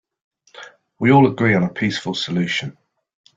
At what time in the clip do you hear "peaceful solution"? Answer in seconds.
1.69-2.75